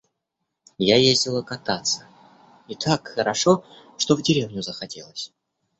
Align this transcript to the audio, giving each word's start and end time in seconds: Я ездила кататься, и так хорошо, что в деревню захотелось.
Я 0.79 0.95
ездила 0.97 1.43
кататься, 1.43 2.07
и 2.67 2.73
так 2.75 3.07
хорошо, 3.09 3.63
что 3.99 4.15
в 4.15 4.23
деревню 4.23 4.63
захотелось. 4.63 5.31